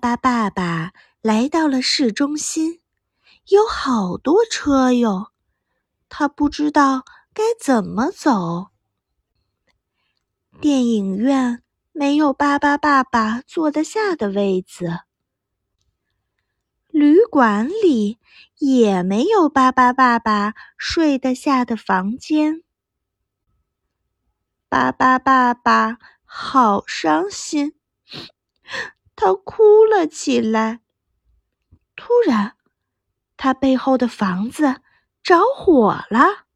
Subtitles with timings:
[0.00, 2.80] 巴爸爸来到了市中心，
[3.50, 5.30] 有好多车哟，
[6.08, 8.70] 他不知道该怎么走。
[10.60, 15.00] 电影院没有巴巴爸爸坐得下的位子，
[16.88, 18.18] 旅馆里
[18.58, 22.62] 也没有巴巴爸爸睡得下的房间。
[24.68, 27.74] 巴巴爸爸好伤心，
[29.20, 30.80] 他哭了起来。
[31.94, 32.56] 突然，
[33.36, 34.80] 他背后的房子
[35.22, 36.46] 着火了。